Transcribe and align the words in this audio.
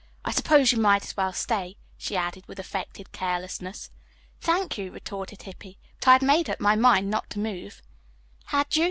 "I 0.25 0.31
suppose 0.31 0.71
you 0.71 0.79
might 0.79 1.03
as 1.03 1.15
well 1.15 1.31
stay," 1.31 1.77
she 1.95 2.17
added 2.17 2.47
with 2.47 2.57
affected 2.57 3.11
carelessness. 3.11 3.91
"Thank 4.39 4.75
you," 4.75 4.91
retorted 4.91 5.43
Hippy. 5.43 5.77
"But 5.99 6.07
I 6.07 6.13
had 6.13 6.23
made 6.23 6.49
up 6.49 6.59
my 6.59 6.75
mind 6.75 7.11
not 7.11 7.29
to 7.29 7.39
move." 7.39 7.83
"Had 8.47 8.75
you?" 8.75 8.79